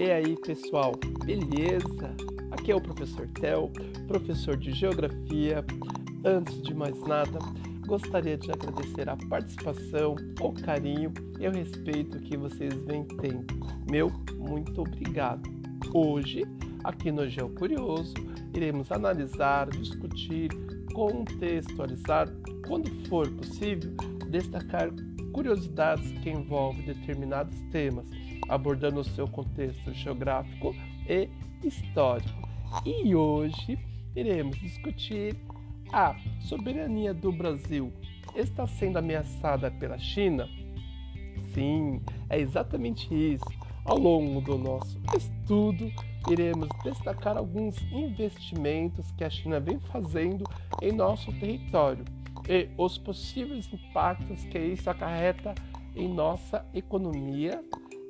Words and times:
E 0.00 0.10
aí, 0.10 0.34
pessoal, 0.34 0.92
beleza? 1.26 2.16
Aqui 2.52 2.72
é 2.72 2.74
o 2.74 2.80
professor 2.80 3.28
Tel, 3.38 3.70
professor 4.08 4.56
de 4.56 4.72
Geografia. 4.72 5.62
Antes 6.24 6.62
de 6.62 6.72
mais 6.72 6.98
nada, 7.02 7.38
gostaria 7.86 8.38
de 8.38 8.50
agradecer 8.50 9.10
a 9.10 9.16
participação, 9.28 10.16
o 10.40 10.52
carinho 10.54 11.12
e 11.38 11.46
o 11.46 11.50
respeito 11.50 12.18
que 12.18 12.34
vocês 12.34 12.72
vêm 12.86 13.04
tendo. 13.20 13.44
Meu 13.90 14.10
muito 14.38 14.80
obrigado. 14.80 15.46
Hoje, 15.92 16.46
aqui 16.82 17.12
no 17.12 17.28
Geo 17.28 17.50
Curioso, 17.50 18.14
iremos 18.54 18.90
analisar, 18.90 19.68
discutir, 19.68 20.48
contextualizar, 20.94 22.26
quando 22.66 22.88
for 23.06 23.30
possível, 23.32 23.92
destacar 24.30 24.88
curiosidades 25.34 26.10
que 26.22 26.30
envolvem 26.30 26.86
determinados 26.86 27.60
temas, 27.70 28.06
abordando 28.50 29.00
o 29.00 29.04
seu 29.04 29.26
contexto 29.28 29.92
geográfico 29.92 30.74
e 31.08 31.28
histórico. 31.64 32.48
E 32.84 33.14
hoje 33.14 33.78
iremos 34.14 34.58
discutir 34.58 35.36
a 35.92 36.16
soberania 36.40 37.14
do 37.14 37.32
Brasil 37.32 37.92
está 38.34 38.66
sendo 38.66 38.98
ameaçada 38.98 39.70
pela 39.70 39.98
China? 39.98 40.48
Sim, 41.52 42.00
é 42.28 42.38
exatamente 42.38 43.12
isso. 43.12 43.44
Ao 43.84 43.98
longo 43.98 44.40
do 44.40 44.58
nosso 44.58 45.00
estudo, 45.16 45.90
iremos 46.30 46.68
destacar 46.84 47.36
alguns 47.36 47.76
investimentos 47.90 49.10
que 49.12 49.24
a 49.24 49.30
China 49.30 49.58
vem 49.58 49.80
fazendo 49.80 50.44
em 50.80 50.92
nosso 50.92 51.32
território 51.32 52.04
e 52.48 52.68
os 52.76 52.98
possíveis 52.98 53.72
impactos 53.72 54.44
que 54.44 54.58
isso 54.58 54.88
acarreta 54.88 55.54
em 55.96 56.08
nossa 56.08 56.64
economia 56.74 57.64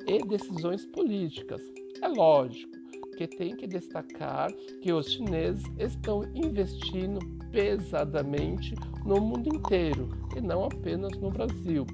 e 0.07 0.19
decisões 0.25 0.85
políticas. 0.87 1.61
É 2.03 2.09
lógico 2.09 2.71
que 3.17 3.27
tem 3.27 3.55
que 3.55 3.67
destacar 3.67 4.51
que 4.81 4.93
os 4.93 5.13
chineses 5.13 5.65
estão 5.79 6.25
investindo 6.35 7.21
pesadamente 7.51 8.75
no 9.05 9.21
mundo 9.21 9.55
inteiro 9.55 10.09
e 10.35 10.41
não 10.41 10.65
apenas 10.65 11.13
no 11.19 11.31
Brasil. 11.31 11.87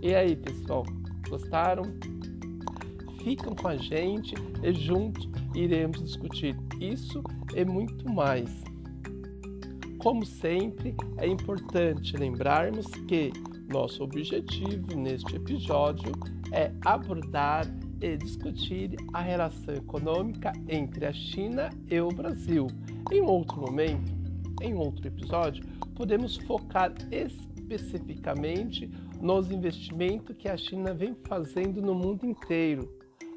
E 0.00 0.14
aí, 0.14 0.36
pessoal, 0.36 0.84
gostaram? 1.28 1.84
Ficam 3.24 3.54
com 3.54 3.68
a 3.68 3.76
gente 3.76 4.34
e 4.62 4.72
juntos 4.72 5.28
iremos 5.54 6.02
discutir 6.02 6.56
isso 6.80 7.22
e 7.54 7.64
muito 7.64 8.08
mais. 8.12 8.50
Como 9.98 10.24
sempre, 10.26 10.94
é 11.18 11.26
importante 11.26 12.16
lembrarmos 12.16 12.86
que 13.06 13.32
nosso 13.68 14.02
objetivo 14.02 14.96
neste 14.96 15.36
episódio 15.36 16.12
é 16.52 16.72
abordar 16.84 17.66
e 18.00 18.16
discutir 18.16 18.96
a 19.12 19.20
relação 19.20 19.74
econômica 19.74 20.52
entre 20.68 21.06
a 21.06 21.12
China 21.12 21.70
e 21.88 22.00
o 22.00 22.08
Brasil. 22.08 22.66
Em 23.10 23.20
outro 23.20 23.60
momento, 23.60 24.12
em 24.60 24.74
outro 24.74 25.06
episódio, 25.06 25.64
podemos 25.94 26.36
focar 26.36 26.92
especificamente 27.10 28.90
nos 29.20 29.50
investimentos 29.50 30.36
que 30.36 30.48
a 30.48 30.56
China 30.56 30.92
vem 30.92 31.16
fazendo 31.26 31.80
no 31.80 31.94
mundo 31.94 32.26
inteiro. 32.26 32.88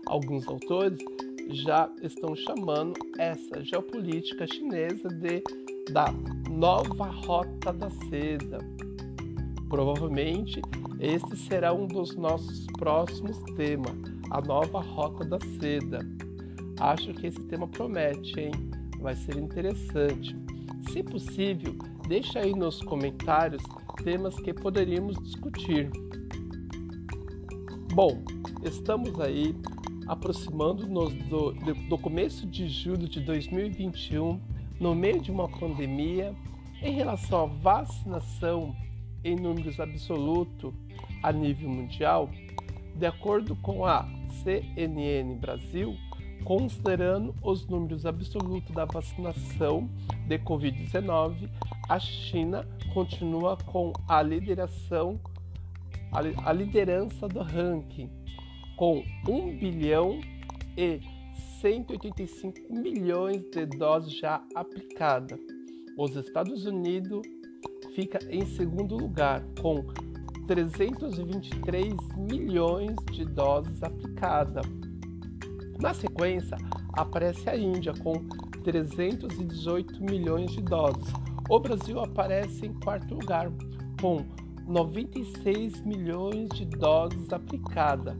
Alguns 0.08 0.48
autores 0.48 1.00
já 1.50 1.90
estão 2.02 2.36
chamando 2.36 2.94
essa 3.20 3.64
geopolítica 3.64 4.48
chinesa 4.48 5.10
de 5.10 5.44
da 5.92 6.08
nova 6.50 7.06
rota 7.06 7.72
da 7.72 7.90
seda. 8.10 8.58
Provavelmente 9.70 10.62
esse 11.00 11.36
será 11.36 11.74
um 11.74 11.88
dos 11.88 12.16
nossos 12.16 12.66
próximos 12.78 13.38
temas, 13.56 13.94
a 14.32 14.42
nova 14.42 14.80
rota 14.82 15.26
da 15.26 15.40
seda. 15.60 16.00
Acho 16.80 17.14
que 17.14 17.28
esse 17.28 17.42
tema 17.44 17.68
promete, 17.68 18.40
hein? 18.40 18.52
Vai 19.00 19.16
ser 19.16 19.38
interessante. 19.38 20.36
Se 20.92 21.04
possível, 21.04 21.75
deixa 22.08 22.40
aí 22.40 22.54
nos 22.54 22.81
comentários 22.81 23.64
temas 24.04 24.36
que 24.36 24.54
poderíamos 24.54 25.16
discutir. 25.24 25.90
Bom, 27.94 28.24
estamos 28.64 29.20
aí 29.20 29.56
aproximando-nos 30.08 31.14
do, 31.28 31.54
do 31.90 31.98
começo 31.98 32.46
de 32.46 32.68
julho 32.68 33.08
de 33.08 33.20
2021, 33.22 34.40
no 34.80 34.94
meio 34.94 35.20
de 35.20 35.31
uma 35.31 35.48
pandemia, 35.48 36.36
em 36.81 36.94
relação 36.94 37.44
à 37.44 37.46
vacinação 37.46 38.75
em 39.25 39.36
números 39.36 39.80
absolutos 39.80 40.74
a 41.22 41.34
nível 41.34 41.68
mundial, 41.68 42.30
de 42.96 43.06
acordo 43.06 43.56
com 43.58 43.84
a 43.84 44.08
CNN 44.44 45.36
Brasil, 45.40 45.97
considerando 46.46 47.34
os 47.41 47.68
números 47.68 48.06
absolutos 48.06 48.74
da 48.74 48.86
vacinação 48.86 49.90
de 50.28 50.38
Covid-19, 50.40 51.50
a 51.90 52.00
China 52.00 52.66
continua 52.94 53.58
com 53.58 53.91
a 54.08 54.22
lideração 54.22 55.19
a 56.46 56.53
liderança 56.53 57.28
do 57.28 57.42
ranking 57.42 58.09
com 58.78 59.03
1 59.28 59.57
bilhão 59.57 60.22
e 60.78 61.02
185 61.62 62.74
milhões 62.74 63.42
de 63.52 63.66
doses 63.66 64.13
já 64.18 64.42
aplicadas. 64.56 65.40
Os 65.97 66.16
Estados 66.16 66.66
Unidos 66.66 67.22
fica 67.95 68.19
em 68.29 68.45
segundo 68.45 68.97
lugar 68.97 69.41
com 69.61 69.81
323 70.45 71.95
milhões 72.17 72.94
de 73.11 73.25
doses 73.25 73.81
aplicadas. 73.81 74.66
Na 75.79 75.94
sequência, 75.94 76.57
aparece 76.94 77.50
a 77.50 77.57
Índia 77.57 77.94
com 77.94 78.13
318 78.63 80.03
milhões 80.03 80.51
de 80.51 80.61
doses. 80.61 81.07
O 81.50 81.59
Brasil 81.59 82.00
aparece 82.00 82.66
em 82.66 82.73
quarto 82.73 83.16
lugar 83.16 83.50
com 84.00 84.25
96 84.67 85.81
milhões 85.81 86.50
de 86.50 86.66
doses 86.66 87.31
aplicadas. 87.31 88.17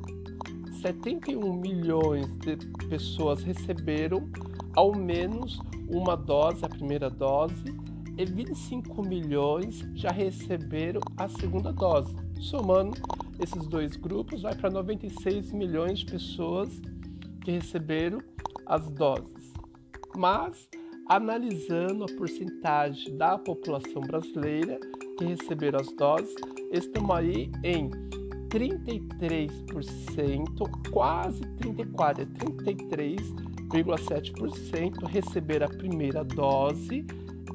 71 0.82 1.54
milhões 1.54 2.28
de 2.38 2.56
pessoas 2.88 3.44
receberam 3.44 4.30
ao 4.76 4.96
menos 4.96 5.60
uma 5.90 6.16
dose, 6.16 6.64
a 6.64 6.70
primeira 6.70 7.10
dose, 7.10 7.64
e 8.18 8.26
25 8.26 9.08
milhões 9.08 9.84
já 9.94 10.10
receberam 10.10 11.02
a 11.18 11.28
segunda 11.28 11.72
dose. 11.72 12.16
Somando 12.40 12.98
esses 13.40 13.68
dois 13.68 13.96
grupos, 13.98 14.42
vai 14.42 14.56
para 14.56 14.70
96 14.70 15.52
milhões 15.52 16.00
de 16.00 16.06
pessoas 16.06 16.70
que 17.44 17.52
receberam 17.52 18.20
as 18.66 18.90
doses. 18.90 19.54
Mas, 20.16 20.70
analisando 21.08 22.06
a 22.06 22.08
porcentagem 22.18 23.18
da 23.18 23.38
população 23.38 24.02
brasileira 24.02 24.80
que 25.18 25.26
receberam 25.26 25.80
as 25.80 25.92
doses, 25.92 26.34
estamos 26.72 27.16
aí 27.16 27.52
em 27.64 27.92
33%, 28.50 30.92
quase 30.92 31.42
34%, 31.42 32.20
é 32.20 32.26
33,7% 32.26 35.06
receber 35.08 35.64
a 35.64 35.68
primeira 35.68 36.24
dose 36.24 37.06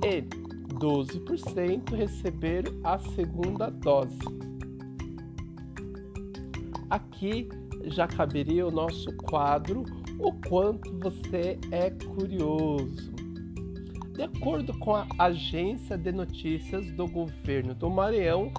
e 0.05 0.50
12% 0.81 1.95
receber 1.95 2.65
a 2.83 2.99
segunda 2.99 3.71
dose. 3.71 4.19
Aqui 6.89 7.49
já 7.85 8.09
caberia 8.09 8.67
o 8.67 8.71
nosso 8.71 9.15
quadro 9.19 9.85
O 10.19 10.33
quanto 10.49 10.99
você 10.99 11.59
é 11.71 11.91
curioso. 11.91 13.13
De 14.15 14.23
acordo 14.23 14.77
com 14.79 14.95
a 14.95 15.07
agência 15.19 15.97
de 15.97 16.13
notícias 16.13 16.91
do 16.93 17.07
governo 17.07 17.75
do 17.75 17.89
Maranhão, 17.89 18.53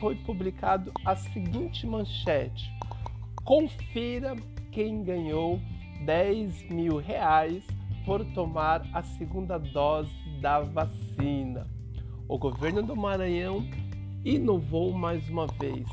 foi 0.00 0.16
publicado 0.16 0.90
a 1.04 1.16
seguinte 1.16 1.86
manchete: 1.86 2.70
Confira 3.44 4.36
quem 4.72 5.02
ganhou 5.02 5.60
10 6.04 6.70
mil 6.70 6.96
reais 6.96 7.62
por 8.04 8.24
tomar 8.32 8.86
a 8.92 9.02
segunda 9.02 9.58
dose 9.58 10.27
da 10.40 10.60
vacina. 10.60 11.66
O 12.28 12.38
governo 12.38 12.82
do 12.82 12.96
Maranhão 12.96 13.64
inovou 14.24 14.92
mais 14.92 15.28
uma 15.28 15.46
vez 15.46 15.86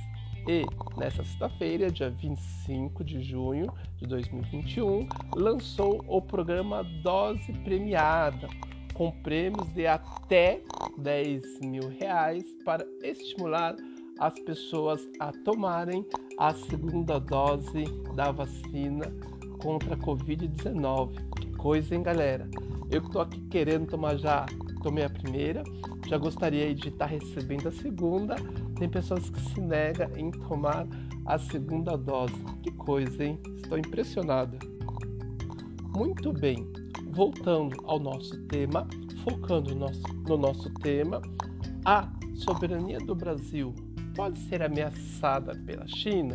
e, 0.47 0.63
nesta 0.95 1.23
sexta-feira, 1.23 1.89
dia 1.89 2.09
25 2.09 3.03
de 3.03 3.23
junho 3.23 3.67
de 3.97 4.05
2021, 4.05 5.07
lançou 5.35 6.03
o 6.07 6.21
programa 6.21 6.83
Dose 7.01 7.51
Premiada, 7.63 8.47
com 8.93 9.11
prêmios 9.11 9.67
de 9.73 9.87
até 9.87 10.61
10 10.99 11.61
mil 11.61 11.89
reais 11.99 12.43
para 12.63 12.85
estimular 13.01 13.75
as 14.19 14.39
pessoas 14.41 15.01
a 15.19 15.31
tomarem 15.43 16.05
a 16.37 16.53
segunda 16.53 17.19
dose 17.19 17.83
da 18.15 18.31
vacina 18.31 19.11
contra 19.59 19.95
a 19.95 19.97
Covid-19. 19.97 21.15
Que 21.39 21.51
coisa, 21.57 21.95
hein, 21.95 22.03
galera? 22.03 22.47
Eu 22.89 23.01
que 23.01 23.11
tô 23.11 23.19
aqui 23.19 23.41
querendo 23.49 23.87
tomar 23.87 24.17
já, 24.17 24.45
tomei 24.81 25.03
a 25.03 25.09
primeira, 25.09 25.63
já 26.07 26.17
gostaria 26.17 26.73
de 26.73 26.89
estar 26.89 27.07
recebendo 27.07 27.67
a 27.67 27.71
segunda. 27.71 28.35
Tem 28.77 28.87
pessoas 28.87 29.29
que 29.29 29.41
se 29.41 29.59
negam 29.59 30.09
em 30.15 30.31
tomar 30.31 30.87
a 31.25 31.39
segunda 31.39 31.97
dose. 31.97 32.35
Que 32.61 32.71
coisa, 32.71 33.23
hein? 33.23 33.39
Estou 33.57 33.77
impressionado. 33.77 34.57
Muito 35.95 36.31
bem, 36.31 36.67
voltando 37.11 37.75
ao 37.85 37.99
nosso 37.99 38.37
tema, 38.47 38.87
focando 39.23 39.73
no 39.73 39.79
nosso, 39.79 40.01
no 40.27 40.37
nosso 40.37 40.69
tema, 40.75 41.21
a 41.83 42.11
soberania 42.35 42.99
do 42.99 43.15
Brasil 43.15 43.73
pode 44.15 44.39
ser 44.39 44.61
ameaçada 44.61 45.55
pela 45.65 45.87
China? 45.87 46.33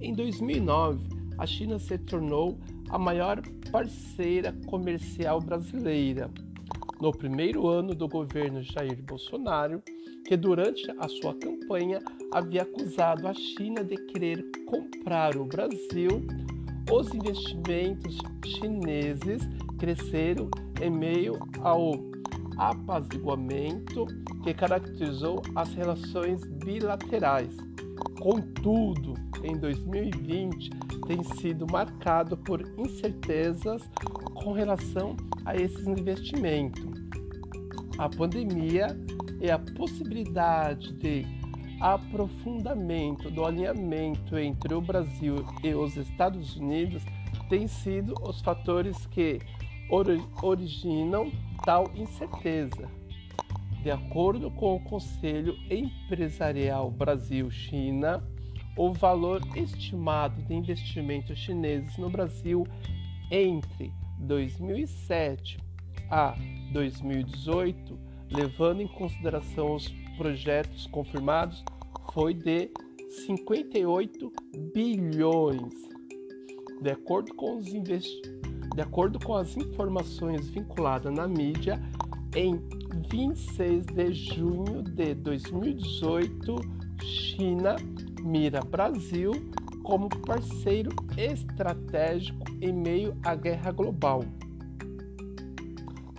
Em 0.00 0.14
2009, 0.14 1.00
a 1.38 1.46
China 1.46 1.78
se 1.78 1.98
tornou 1.98 2.58
a 2.90 2.98
maior 2.98 3.40
parceira 3.70 4.54
comercial 4.66 5.40
brasileira. 5.40 6.30
No 7.00 7.12
primeiro 7.12 7.68
ano 7.68 7.94
do 7.94 8.08
governo 8.08 8.62
Jair 8.62 9.02
Bolsonaro, 9.02 9.82
que 10.26 10.36
durante 10.36 10.90
a 10.98 11.08
sua 11.08 11.34
campanha 11.34 12.00
havia 12.32 12.62
acusado 12.62 13.26
a 13.26 13.34
China 13.34 13.82
de 13.82 13.96
querer 13.96 14.44
comprar 14.66 15.36
o 15.36 15.44
Brasil, 15.44 16.26
os 16.90 17.14
investimentos 17.14 18.18
chineses 18.44 19.48
cresceram 19.78 20.50
em 20.82 20.90
meio 20.90 21.38
ao 21.62 21.92
apaziguamento 22.58 24.06
que 24.42 24.52
caracterizou 24.52 25.40
as 25.54 25.72
relações 25.72 26.44
bilaterais. 26.44 27.56
Contudo, 28.20 29.14
em 29.42 29.56
2020 29.56 30.70
tem 31.06 31.22
sido 31.22 31.66
marcado 31.70 32.36
por 32.36 32.60
incertezas 32.78 33.82
com 34.34 34.52
relação 34.52 35.16
a 35.44 35.56
esses 35.56 35.86
investimentos. 35.86 36.84
A 37.98 38.08
pandemia 38.08 38.88
e 39.40 39.50
a 39.50 39.58
possibilidade 39.58 40.92
de 40.94 41.26
aprofundamento 41.80 43.30
do 43.30 43.44
alinhamento 43.44 44.36
entre 44.36 44.74
o 44.74 44.80
Brasil 44.80 45.46
e 45.64 45.74
os 45.74 45.96
Estados 45.96 46.56
Unidos 46.56 47.02
têm 47.48 47.66
sido 47.66 48.14
os 48.22 48.40
fatores 48.40 49.06
que 49.06 49.40
originam 50.42 51.32
tal 51.64 51.90
incerteza. 51.94 52.88
De 53.82 53.90
acordo 53.90 54.50
com 54.50 54.76
o 54.76 54.80
Conselho 54.84 55.56
Empresarial 55.70 56.90
Brasil-China, 56.90 58.22
o 58.80 58.94
valor 58.94 59.42
estimado 59.54 60.40
de 60.40 60.54
investimentos 60.54 61.38
chineses 61.38 61.98
no 61.98 62.08
Brasil 62.08 62.66
entre 63.30 63.92
2007 64.20 65.58
a 66.10 66.34
2018, 66.72 67.98
levando 68.30 68.80
em 68.80 68.88
consideração 68.88 69.74
os 69.74 69.86
projetos 70.16 70.86
confirmados, 70.86 71.62
foi 72.14 72.32
de 72.32 72.70
58 73.26 74.32
bilhões. 74.72 75.74
De 76.80 76.90
acordo 76.90 77.34
com, 77.34 77.58
os 77.58 77.74
investi 77.74 78.22
de 78.74 78.80
acordo 78.80 79.18
com 79.18 79.34
as 79.34 79.58
informações 79.58 80.48
vinculadas 80.48 81.12
na 81.12 81.28
mídia, 81.28 81.78
em 82.34 82.58
26 83.10 83.84
de 83.84 84.12
junho 84.14 84.82
de 84.82 85.12
2018, 85.16 86.80
China 87.02 87.76
mira 88.22 88.60
Brasil 88.60 89.32
como 89.82 90.08
parceiro 90.08 90.90
estratégico 91.16 92.44
em 92.60 92.72
meio 92.72 93.16
à 93.24 93.34
guerra 93.34 93.72
global. 93.72 94.24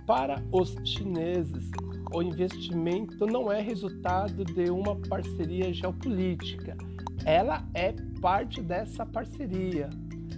Para 0.06 0.42
os 0.50 0.76
chineses, 0.84 1.70
o 2.12 2.22
investimento 2.22 3.26
não 3.26 3.50
é 3.50 3.60
resultado 3.60 4.44
de 4.44 4.70
uma 4.70 4.96
parceria 4.96 5.72
geopolítica, 5.72 6.76
ela 7.24 7.64
é 7.72 7.94
parte 8.20 8.60
dessa 8.60 9.06
parceria, 9.06 9.88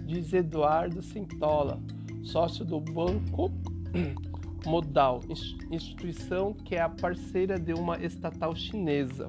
diz 0.05 0.31
Eduardo 0.33 1.01
Sintola, 1.01 1.81
sócio 2.23 2.63
do 2.63 2.79
Banco 2.79 3.51
Modal, 4.65 5.21
instituição 5.71 6.53
que 6.53 6.75
é 6.75 6.81
a 6.81 6.89
parceira 6.89 7.59
de 7.59 7.73
uma 7.73 7.97
estatal 7.97 8.55
chinesa. 8.55 9.27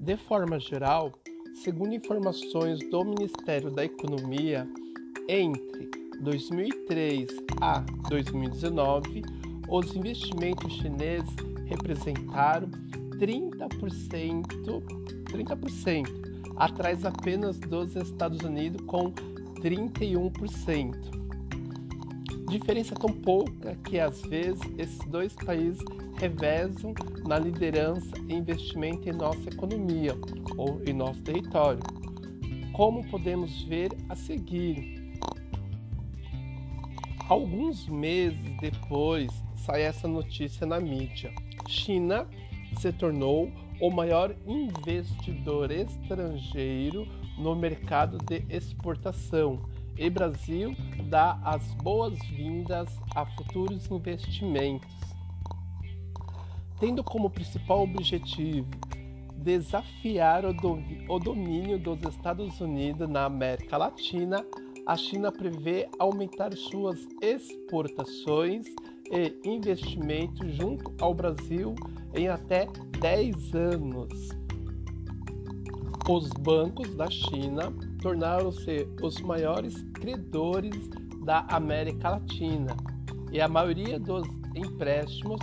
De 0.00 0.16
forma 0.16 0.58
geral, 0.58 1.12
segundo 1.62 1.94
informações 1.94 2.78
do 2.88 3.04
Ministério 3.04 3.70
da 3.70 3.84
Economia, 3.84 4.66
entre 5.28 5.90
2003 6.22 7.28
a 7.60 7.80
2019, 8.08 9.22
os 9.68 9.94
investimentos 9.94 10.72
chineses 10.72 11.28
representaram 11.66 12.70
30%, 13.18 14.46
30%, 15.26 16.06
atrás 16.56 17.04
apenas 17.04 17.58
dos 17.58 17.94
Estados 17.94 18.40
Unidos 18.40 18.80
com 18.86 19.12
31%. 19.60 20.96
Diferença 22.48 22.94
tão 22.94 23.12
pouca 23.12 23.76
que 23.84 24.00
às 24.00 24.22
vezes 24.22 24.62
esses 24.78 24.98
dois 25.10 25.34
países 25.34 25.84
revezam 26.20 26.92
na 27.26 27.38
liderança 27.38 28.14
e 28.28 28.34
investimento 28.34 29.08
em 29.08 29.12
nossa 29.12 29.48
economia 29.48 30.14
ou 30.58 30.82
em 30.86 30.92
nosso 30.92 31.22
território. 31.22 31.80
Como 32.74 33.08
podemos 33.10 33.62
ver 33.62 33.90
a 34.08 34.14
seguir. 34.14 35.00
Alguns 37.26 37.88
meses 37.88 38.38
depois 38.60 39.30
sai 39.56 39.82
essa 39.82 40.06
notícia 40.06 40.66
na 40.66 40.78
mídia. 40.78 41.32
China 41.66 42.28
se 42.78 42.92
tornou 42.92 43.50
o 43.80 43.90
maior 43.90 44.34
investidor 44.46 45.70
estrangeiro 45.70 47.06
no 47.38 47.56
mercado 47.56 48.18
de 48.18 48.44
exportação 48.54 49.58
e 49.96 50.10
Brasil 50.10 50.76
dá 51.08 51.40
as 51.42 51.74
boas-vindas 51.76 52.88
a 53.14 53.24
futuros 53.24 53.90
investimentos 53.90 54.99
tendo 56.80 57.04
como 57.04 57.28
principal 57.28 57.82
objetivo 57.82 58.66
desafiar 59.36 60.44
o 60.44 61.18
domínio 61.18 61.78
dos 61.78 62.02
Estados 62.02 62.60
Unidos 62.60 63.08
na 63.08 63.24
América 63.24 63.76
Latina, 63.76 64.44
a 64.86 64.96
China 64.96 65.30
prevê 65.30 65.88
aumentar 65.98 66.54
suas 66.54 66.98
exportações 67.22 68.66
e 69.10 69.48
investimentos 69.48 70.54
junto 70.56 70.92
ao 71.02 71.14
Brasil 71.14 71.74
em 72.14 72.28
até 72.28 72.66
10 72.98 73.54
anos. 73.54 74.30
Os 76.08 76.28
bancos 76.30 76.94
da 76.94 77.10
China 77.10 77.72
tornaram-se 78.02 78.88
os 79.02 79.20
maiores 79.20 79.82
credores 79.94 80.88
da 81.24 81.46
América 81.50 82.10
Latina 82.10 82.76
e 83.30 83.40
a 83.40 83.48
maioria 83.48 83.98
dos 83.98 84.26
empréstimos 84.54 85.40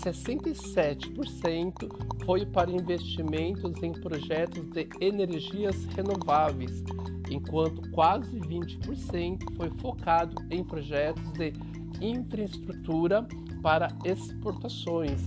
67% 0.00 2.24
foi 2.24 2.46
para 2.46 2.70
investimentos 2.70 3.82
em 3.82 3.92
projetos 3.92 4.64
de 4.70 4.88
energias 5.00 5.84
renováveis, 5.86 6.84
enquanto 7.30 7.90
quase 7.90 8.38
20% 8.40 9.56
foi 9.56 9.70
focado 9.80 10.36
em 10.50 10.62
projetos 10.62 11.32
de 11.32 11.52
infraestrutura 12.00 13.26
para 13.62 13.88
exportações. 14.04 15.24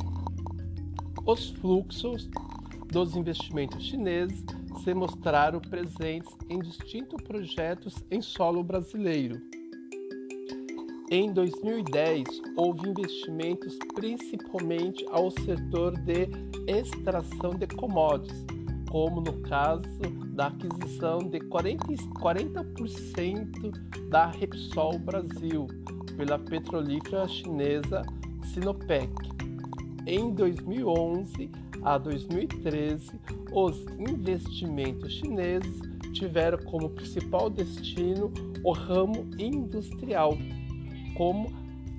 Os 1.25 1.49
fluxos 1.49 2.29
dos 2.91 3.15
investimentos 3.15 3.83
chineses 3.83 4.45
se 4.83 4.93
mostraram 4.93 5.59
presentes 5.59 6.31
em 6.47 6.59
distintos 6.59 7.21
projetos 7.23 7.95
em 8.09 8.21
solo 8.21 8.63
brasileiro 8.63 9.48
em 11.11 11.33
2010, 11.33 12.23
houve 12.55 12.87
investimentos 12.87 13.77
principalmente 13.95 15.03
ao 15.09 15.31
setor 15.31 15.97
de 16.01 16.29
extração 16.67 17.55
de 17.55 17.65
commodities, 17.65 18.45
como 18.91 19.19
no 19.19 19.33
caso 19.41 19.81
da 20.33 20.47
aquisição 20.47 21.17
de 21.17 21.39
40%, 21.39 22.19
40 22.19 22.63
da 24.09 24.27
Repsol 24.27 24.99
Brasil 24.99 25.65
pela 26.15 26.37
petrolífera 26.37 27.27
chinesa 27.27 28.03
Sinopec. 28.53 29.11
Em 30.05 30.31
2011 30.31 31.49
a 31.81 31.97
2013, 31.97 33.19
os 33.51 33.83
investimentos 33.97 35.13
chineses 35.13 35.81
tiveram 36.13 36.59
como 36.65 36.89
principal 36.89 37.49
destino 37.49 38.31
o 38.63 38.71
ramo 38.71 39.27
industrial 39.39 40.37
como 41.19 41.51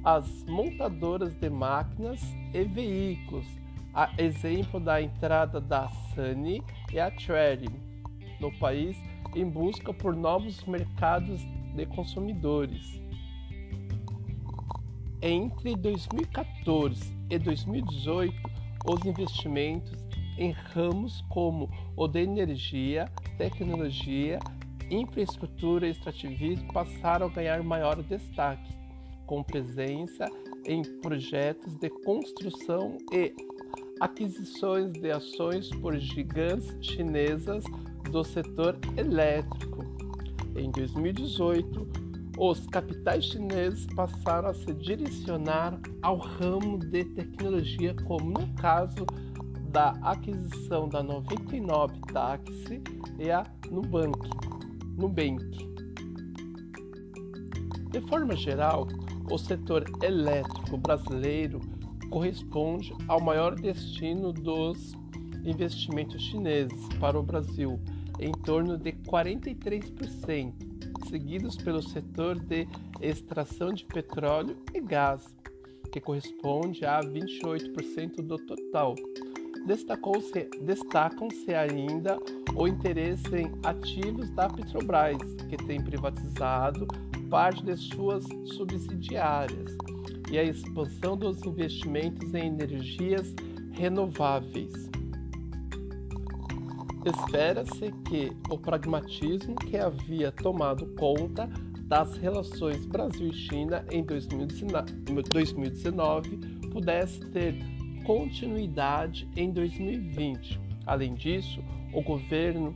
as 0.02 0.42
montadoras 0.44 1.34
de 1.34 1.50
máquinas 1.50 2.22
e 2.54 2.64
veículos, 2.64 3.46
a 3.92 4.10
exemplo 4.16 4.80
da 4.80 5.02
entrada 5.02 5.60
da 5.60 5.90
Sany 5.90 6.62
e 6.90 6.98
a 6.98 7.10
Chery 7.18 7.68
no 8.40 8.50
país 8.58 8.96
em 9.36 9.44
busca 9.44 9.92
por 9.92 10.16
novos 10.16 10.64
mercados 10.64 11.42
de 11.76 11.84
consumidores. 11.84 12.98
Entre 15.20 15.76
2014 15.76 17.14
e 17.28 17.38
2018, 17.38 18.34
os 18.86 19.04
investimentos 19.04 20.02
em 20.38 20.50
ramos 20.50 21.20
como 21.28 21.68
o 21.94 22.08
de 22.08 22.22
energia, 22.22 23.04
tecnologia 23.36 24.38
infraestrutura 24.90 25.86
e 25.86 25.90
extrativismo 25.90 26.72
passaram 26.72 27.26
a 27.26 27.30
ganhar 27.30 27.62
maior 27.62 28.02
destaque, 28.02 28.79
com 29.30 29.44
presença 29.44 30.28
em 30.66 30.82
projetos 31.00 31.72
de 31.76 31.88
construção 31.88 32.98
e 33.12 33.32
aquisições 34.00 34.90
de 34.90 35.08
ações 35.12 35.70
por 35.76 35.96
gigantes 35.96 36.76
chinesas 36.80 37.62
do 38.10 38.24
setor 38.24 38.76
elétrico. 38.96 39.84
Em 40.56 40.68
2018, 40.72 41.86
os 42.40 42.66
capitais 42.66 43.26
chineses 43.26 43.86
passaram 43.94 44.48
a 44.48 44.54
se 44.54 44.74
direcionar 44.74 45.80
ao 46.02 46.18
ramo 46.18 46.76
de 46.78 47.04
tecnologia, 47.04 47.94
como 48.08 48.30
no 48.30 48.52
caso 48.54 49.06
da 49.70 49.90
aquisição 50.02 50.88
da 50.88 51.04
99 51.04 52.00
Taxi 52.12 52.82
e 53.16 53.30
a 53.30 53.46
Nubank. 53.70 54.28
Nubank. 54.96 55.70
De 57.92 58.00
forma 58.08 58.34
geral, 58.34 58.88
o 59.30 59.38
setor 59.38 59.84
elétrico 60.02 60.76
brasileiro 60.76 61.60
corresponde 62.10 62.92
ao 63.06 63.20
maior 63.20 63.54
destino 63.54 64.32
dos 64.32 64.92
investimentos 65.44 66.20
chineses 66.20 66.88
para 66.98 67.18
o 67.18 67.22
Brasil, 67.22 67.80
em 68.18 68.32
torno 68.32 68.76
de 68.76 68.92
43%, 68.92 70.52
seguidos 71.08 71.56
pelo 71.56 71.80
setor 71.80 72.38
de 72.40 72.66
extração 73.00 73.72
de 73.72 73.84
petróleo 73.84 74.56
e 74.74 74.80
gás, 74.80 75.24
que 75.92 76.00
corresponde 76.00 76.84
a 76.84 77.00
28% 77.00 78.16
do 78.16 78.36
total. 78.36 78.94
Destacam-se 79.66 81.54
ainda 81.54 82.18
o 82.56 82.66
interesse 82.66 83.36
em 83.36 83.52
ativos 83.64 84.30
da 84.30 84.48
Petrobras, 84.48 85.18
que 85.48 85.56
tem 85.56 85.80
privatizado 85.82 86.86
parte 87.30 87.64
de 87.64 87.74
suas 87.76 88.24
subsidiárias 88.56 89.78
e 90.30 90.38
a 90.38 90.42
expansão 90.42 91.16
dos 91.16 91.40
investimentos 91.46 92.34
em 92.34 92.48
energias 92.48 93.32
renováveis. 93.72 94.90
Espera-se 97.06 97.92
que 98.08 98.36
o 98.50 98.58
pragmatismo 98.58 99.54
que 99.54 99.78
havia 99.78 100.32
tomado 100.32 100.86
conta 100.96 101.48
das 101.84 102.18
relações 102.18 102.84
Brasil 102.84 103.28
e 103.28 103.32
China 103.32 103.86
em 103.90 104.04
2019 104.04 106.36
pudesse 106.70 107.20
ter 107.30 107.54
continuidade 108.04 109.26
em 109.36 109.50
2020. 109.50 110.60
Além 110.86 111.14
disso, 111.14 111.64
o 111.92 112.02
governo 112.02 112.74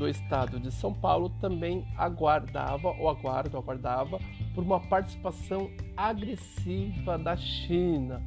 do 0.00 0.08
estado 0.08 0.58
de 0.58 0.72
São 0.72 0.94
Paulo 0.94 1.28
também 1.42 1.86
aguardava 1.94 2.88
ou 2.88 3.10
aguarda, 3.10 3.58
aguardava 3.58 4.18
por 4.54 4.64
uma 4.64 4.80
participação 4.80 5.70
agressiva 5.94 7.18
da 7.18 7.36
China, 7.36 8.22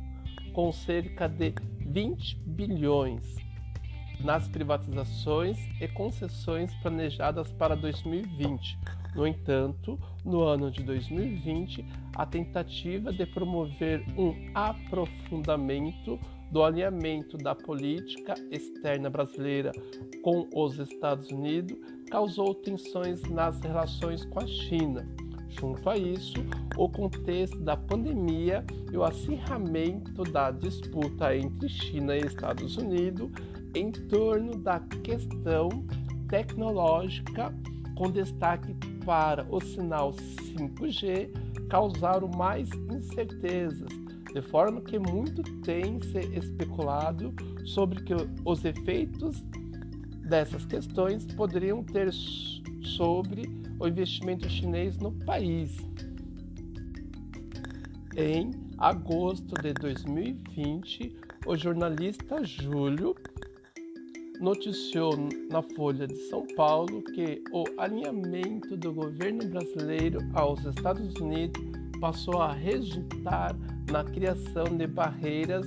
com 0.53 0.71
cerca 0.71 1.27
de 1.27 1.51
20 1.79 2.37
bilhões 2.45 3.37
nas 4.19 4.47
privatizações 4.47 5.57
e 5.81 5.87
concessões 5.87 6.71
planejadas 6.75 7.51
para 7.53 7.75
2020. 7.75 8.77
No 9.15 9.25
entanto, 9.25 9.99
no 10.23 10.43
ano 10.43 10.69
de 10.69 10.83
2020, 10.83 11.83
a 12.15 12.23
tentativa 12.23 13.11
de 13.11 13.25
promover 13.25 14.05
um 14.15 14.51
aprofundamento 14.53 16.19
do 16.53 16.63
alinhamento 16.63 17.35
da 17.35 17.55
política 17.55 18.35
externa 18.51 19.09
brasileira 19.09 19.71
com 20.21 20.47
os 20.53 20.77
Estados 20.77 21.31
Unidos 21.31 21.75
causou 22.11 22.53
tensões 22.53 23.23
nas 23.23 23.59
relações 23.59 24.23
com 24.25 24.39
a 24.39 24.45
China. 24.45 25.09
Junto 25.49 25.89
a 25.89 25.97
isso, 25.97 26.45
o 26.77 26.87
contexto 26.87 27.57
da 27.57 27.75
pandemia 27.75 28.63
e 28.91 28.95
o 28.95 29.03
acirramento 29.03 30.23
da 30.23 30.51
disputa 30.51 31.35
entre 31.35 31.67
China 31.67 32.15
e 32.15 32.21
Estados 32.21 32.77
Unidos 32.77 33.31
em 33.73 33.91
torno 33.91 34.55
da 34.55 34.79
questão 35.03 35.69
tecnológica, 36.29 37.51
com 37.95 38.11
destaque 38.11 38.75
para 39.03 39.43
o 39.49 39.59
sinal 39.59 40.13
5G, 40.13 41.29
causaram 41.67 42.27
mais 42.27 42.69
incertezas, 42.91 44.02
de 44.33 44.41
forma 44.41 44.81
que 44.81 44.97
muito 44.97 45.43
tem 45.61 46.01
se 46.01 46.19
especulado 46.35 47.33
sobre 47.65 48.03
que 48.03 48.13
os 48.43 48.65
efeitos 48.65 49.43
dessas 50.27 50.65
questões 50.65 51.25
poderiam 51.25 51.83
ter 51.83 52.11
sobre 52.83 53.43
o 53.79 53.87
investimento 53.87 54.49
chinês 54.49 54.97
no 54.97 55.11
país. 55.11 55.77
Em 58.15 58.51
agosto 58.77 59.53
de 59.61 59.73
2020, 59.73 61.15
o 61.45 61.55
jornalista 61.55 62.43
Júlio 62.43 63.15
noticiou 64.39 65.13
na 65.49 65.61
Folha 65.61 66.07
de 66.07 66.17
São 66.29 66.45
Paulo 66.55 67.03
que 67.03 67.43
o 67.51 67.63
alinhamento 67.77 68.75
do 68.75 68.93
governo 68.93 69.47
brasileiro 69.47 70.19
aos 70.33 70.65
Estados 70.65 71.13
Unidos 71.15 71.61
passou 71.99 72.41
a 72.41 72.51
resultar 72.51 73.55
na 73.91 74.03
criação 74.03 74.65
de 74.77 74.87
barreiras 74.87 75.65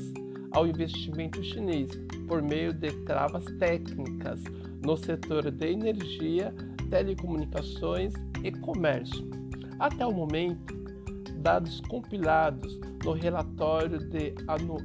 ao 0.52 0.66
investimento 0.66 1.42
chinês 1.42 1.90
por 2.26 2.42
meio 2.42 2.72
de 2.72 2.90
travas 3.04 3.44
técnicas 3.58 4.42
no 4.84 4.96
setor 4.96 5.50
de 5.50 5.72
energia, 5.72 6.54
telecomunicações 6.90 8.14
e 8.42 8.50
comércio. 8.52 9.28
Até 9.78 10.06
o 10.06 10.12
momento, 10.12 10.74
dados 11.38 11.80
compilados 11.82 12.78
no 13.04 13.12
relatório 13.12 13.98
de 13.98 14.34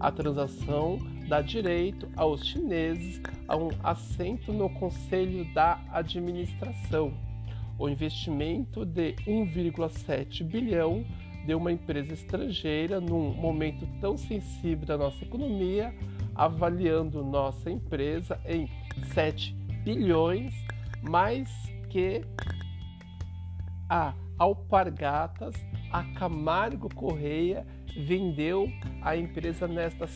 A 0.00 0.10
transação 0.10 0.98
dá 1.28 1.42
direito 1.42 2.08
aos 2.16 2.46
chineses 2.46 3.20
a 3.46 3.54
um 3.54 3.68
assento 3.84 4.50
no 4.50 4.70
conselho 4.70 5.44
da 5.52 5.78
administração. 5.92 7.12
O 7.78 7.86
investimento 7.86 8.86
de 8.86 9.12
1,7 9.26 10.42
bilhão 10.42 11.04
de 11.44 11.54
uma 11.54 11.72
empresa 11.72 12.12
estrangeira 12.12 13.00
num 13.00 13.34
momento 13.34 13.86
tão 14.00 14.16
sensível 14.16 14.86
da 14.86 14.96
nossa 14.96 15.24
economia, 15.24 15.94
avaliando 16.34 17.24
nossa 17.24 17.70
empresa 17.70 18.40
em 18.46 18.68
7 19.12 19.54
bilhões, 19.84 20.54
mais 21.02 21.50
que 21.90 22.22
a 23.88 24.14
Alpargatas, 24.38 25.54
a 25.92 26.02
Camargo 26.14 26.88
Correia 26.94 27.66
vendeu 28.06 28.66
a 29.02 29.16
empresa 29.16 29.68
nesta, 29.68 30.08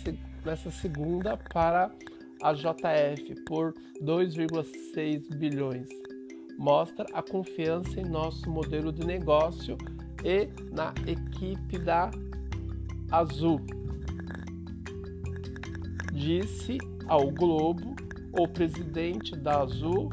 nesta 0.44 0.70
segunda 0.70 1.36
para 1.36 1.90
a 2.42 2.52
JF 2.52 3.34
por 3.46 3.74
2,6 4.02 5.36
bilhões. 5.36 5.88
Mostra 6.58 7.04
a 7.12 7.22
confiança 7.22 8.00
em 8.00 8.04
nosso 8.04 8.48
modelo 8.50 8.90
de 8.90 9.04
negócio 9.04 9.76
e 10.24 10.48
na 10.72 10.92
equipe 11.06 11.78
da 11.78 12.10
Azul. 13.10 13.60
Disse 16.12 16.78
ao 17.06 17.30
Globo 17.30 17.94
o 18.32 18.48
presidente 18.48 19.36
da 19.36 19.62
Azul, 19.62 20.10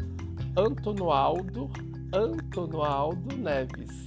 Antonoaldo, 0.56 1.70
Antonoaldo 2.14 3.36
Neves. 3.36 4.06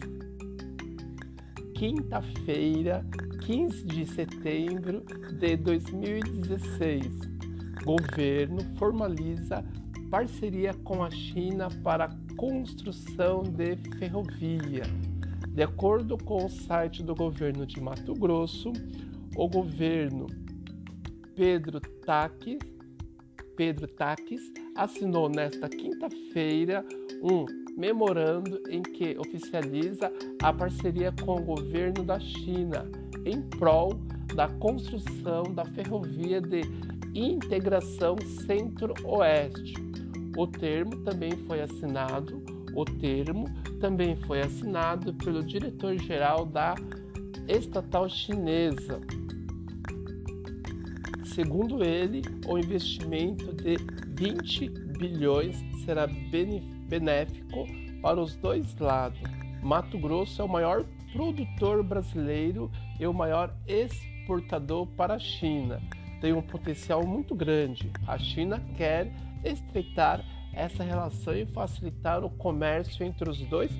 Quinta-feira, 1.74 3.04
15 3.44 3.84
de 3.84 4.06
setembro 4.06 5.02
de 5.38 5.56
2016, 5.56 7.06
governo 7.84 8.58
formaliza 8.78 9.64
parceria 10.10 10.72
com 10.72 11.02
a 11.02 11.10
China 11.10 11.68
para 11.82 12.08
construção 12.36 13.42
de 13.42 13.76
ferrovia. 13.98 14.84
De 15.56 15.62
acordo 15.62 16.18
com 16.18 16.44
o 16.44 16.50
site 16.50 17.02
do 17.02 17.14
governo 17.14 17.64
de 17.64 17.80
Mato 17.80 18.12
Grosso, 18.12 18.70
o 19.34 19.48
governo 19.48 20.26
Pedro 21.34 21.80
Taques, 21.80 22.58
Pedro 23.56 23.88
Taques 23.88 24.52
assinou 24.74 25.30
nesta 25.30 25.66
quinta-feira 25.66 26.84
um 27.22 27.46
memorando 27.74 28.60
em 28.68 28.82
que 28.82 29.16
oficializa 29.18 30.12
a 30.42 30.52
parceria 30.52 31.10
com 31.24 31.36
o 31.36 31.44
governo 31.44 32.04
da 32.04 32.20
China 32.20 32.86
em 33.24 33.40
prol 33.40 33.94
da 34.34 34.48
construção 34.48 35.44
da 35.54 35.64
ferrovia 35.64 36.38
de 36.38 36.60
integração 37.14 38.14
Centro-Oeste. 38.46 39.72
O 40.36 40.46
termo 40.46 41.02
também 41.02 41.32
foi 41.46 41.62
assinado, 41.62 42.44
o 42.74 42.84
termo 42.84 43.46
também 43.80 44.16
foi 44.16 44.40
assinado 44.40 45.12
pelo 45.14 45.42
diretor-geral 45.42 46.46
da 46.46 46.74
estatal 47.48 48.08
chinesa. 48.08 49.00
Segundo 51.24 51.84
ele, 51.84 52.22
o 52.46 52.58
investimento 52.58 53.52
de 53.52 53.76
20 54.14 54.68
bilhões 54.98 55.56
será 55.84 56.06
benéfico 56.88 57.66
para 58.00 58.20
os 58.20 58.36
dois 58.36 58.74
lados. 58.78 59.20
Mato 59.62 59.98
Grosso 59.98 60.40
é 60.40 60.44
o 60.44 60.48
maior 60.48 60.84
produtor 61.12 61.82
brasileiro 61.82 62.70
e 62.98 63.06
o 63.06 63.12
maior 63.12 63.54
exportador 63.66 64.86
para 64.86 65.14
a 65.14 65.18
China. 65.18 65.80
Tem 66.20 66.32
um 66.32 66.42
potencial 66.42 67.06
muito 67.06 67.34
grande. 67.34 67.90
A 68.06 68.18
China 68.18 68.62
quer 68.76 69.12
estreitar 69.44 70.24
essa 70.56 70.82
relação 70.82 71.36
e 71.36 71.44
facilitar 71.46 72.24
o 72.24 72.30
comércio 72.30 73.04
entre 73.04 73.28
os 73.28 73.38
dois, 73.42 73.70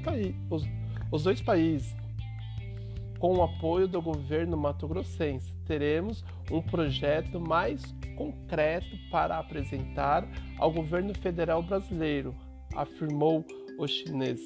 os, 0.50 0.64
os 1.10 1.22
dois 1.24 1.40
países. 1.40 1.96
Com 3.18 3.38
o 3.38 3.42
apoio 3.42 3.88
do 3.88 4.00
governo 4.02 4.58
mato-grossense, 4.58 5.50
teremos 5.64 6.22
um 6.50 6.60
projeto 6.60 7.40
mais 7.40 7.82
concreto 8.14 8.94
para 9.10 9.38
apresentar 9.38 10.28
ao 10.58 10.70
governo 10.70 11.14
federal 11.14 11.62
brasileiro, 11.62 12.34
afirmou 12.74 13.42
o 13.78 13.86
chinês. 13.86 14.40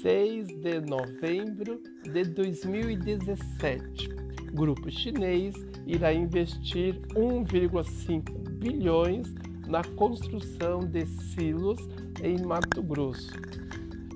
6 0.00 0.48
de 0.62 0.80
novembro 0.80 1.80
de 2.02 2.24
2017. 2.24 4.08
Grupo 4.54 4.90
chinês 4.90 5.54
irá 5.86 6.12
investir 6.12 7.00
1,5 7.14 8.48
bilhões 8.58 9.34
na 9.66 9.82
construção 9.82 10.80
de 10.80 11.06
silos 11.06 11.80
em 12.22 12.42
Mato 12.44 12.82
Grosso. 12.82 13.32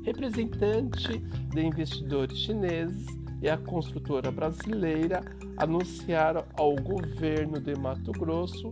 Representante 0.05 1.19
de 1.19 1.61
investidores 1.61 2.39
chineses 2.39 3.07
e 3.41 3.49
a 3.49 3.57
construtora 3.57 4.31
brasileira 4.31 5.21
anunciaram 5.57 6.45
ao 6.55 6.75
governo 6.77 7.61
de 7.61 7.75
Mato 7.79 8.13
Grosso 8.13 8.71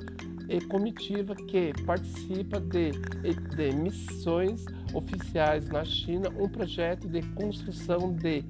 e 0.48 0.60
comitiva 0.60 1.34
que 1.34 1.72
participa 1.84 2.60
de, 2.60 2.92
de 2.92 3.72
missões 3.76 4.64
oficiais 4.94 5.68
na 5.68 5.84
China 5.84 6.28
um 6.38 6.48
projeto 6.48 7.08
de 7.08 7.22
construção 7.34 8.12
de 8.14 8.42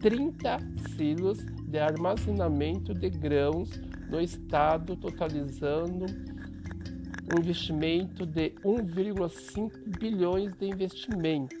30 0.00 0.58
silos 0.96 1.38
de 1.66 1.78
armazenamento 1.78 2.94
de 2.94 3.10
grãos 3.10 3.70
no 4.08 4.20
estado, 4.20 4.96
totalizando 4.96 6.06
um 7.32 7.38
investimento 7.38 8.26
de 8.26 8.50
1,5 8.64 9.98
bilhões 9.98 10.52
de 10.54 10.66
investimento. 10.66 11.56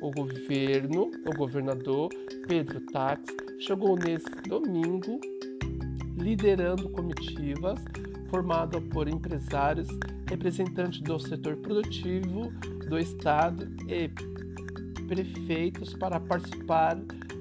O 0.00 0.10
governo, 0.10 1.10
o 1.26 1.36
governador 1.36 2.08
Pedro 2.46 2.80
Tax, 2.92 3.22
chegou 3.60 3.96
nesse 3.96 4.30
domingo 4.48 5.20
liderando 6.16 6.88
comitivas 6.90 7.80
formada 8.28 8.80
por 8.80 9.08
empresários, 9.08 9.88
representantes 10.28 11.00
do 11.00 11.18
setor 11.18 11.56
produtivo 11.56 12.52
do 12.88 12.98
Estado 12.98 13.68
e 13.88 14.08
prefeitos 15.06 15.94
para 15.94 16.20
participar 16.20 16.96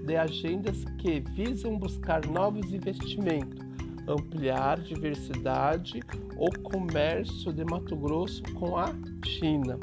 de 0.05 0.15
agendas 0.15 0.85
que 0.97 1.19
visam 1.19 1.77
buscar 1.77 2.25
novos 2.27 2.71
investimentos, 2.71 3.66
ampliar 4.07 4.79
diversidade 4.79 5.99
ou 6.37 6.49
comércio 6.63 7.51
de 7.51 7.65
Mato 7.65 7.95
Grosso 7.95 8.41
com 8.53 8.77
a 8.77 8.93
China. 9.25 9.79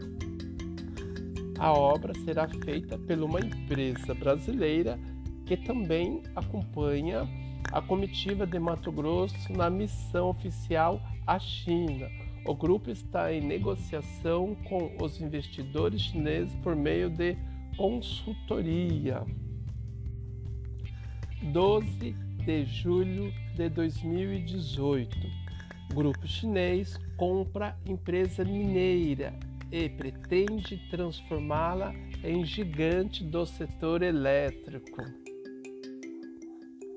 A 1.59 1.73
obra 1.73 2.13
será 2.25 2.49
feita 2.49 2.99
por 2.99 3.19
uma 3.19 3.41
empresa 3.41 4.15
brasileira 4.15 4.99
que 5.47 5.57
também 5.57 6.23
acompanha 6.35 7.29
a 7.71 7.81
comitiva 7.81 8.47
de 8.47 8.59
Mato 8.59 8.91
Grosso 8.91 9.53
na 9.53 9.69
missão 9.69 10.31
oficial 10.31 11.01
à 11.27 11.39
China. 11.39 12.09
O 12.47 12.55
grupo 12.55 12.91
está 12.91 13.33
em 13.33 13.41
negociação 13.41 14.55
com 14.69 14.95
os 15.01 15.21
investidores 15.21 16.03
chineses 16.03 16.55
por 16.57 16.77
meio 16.77 17.09
de 17.09 17.37
consultoria. 17.77 19.25
12 21.43 22.15
de 22.45 22.67
julho 22.67 23.33
de 23.55 23.69
2018. 23.71 25.17
Grupo 25.95 26.27
chinês 26.27 26.99
compra 27.17 27.77
empresa 27.87 28.45
mineira 28.45 29.33
e 29.73 29.89
pretende 29.89 30.77
transformá-la 30.91 31.95
em 32.23 32.45
gigante 32.45 33.25
do 33.25 33.47
setor 33.47 34.03
elétrico. 34.03 35.03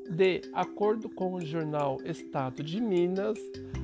De 0.10 0.42
acordo 0.54 1.10
com 1.10 1.34
o 1.34 1.42
jornal 1.42 1.98
Estado 2.04 2.64
de 2.64 2.82
Minas, 2.82 3.38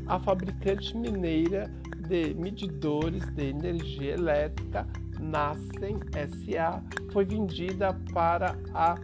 a 0.08 0.20
fabricante 0.20 0.98
mineira 0.98 1.72
de 2.08 2.34
medidores 2.34 3.26
de 3.36 3.50
energia 3.50 4.14
elétrica 4.14 4.86
Nassen 5.20 6.00
SA 6.42 6.84
foi 7.12 7.24
vendida 7.24 7.94
para 8.14 8.58
a 8.74 8.96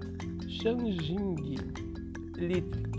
Shanjing 0.47 1.35
Electric, 2.39 2.89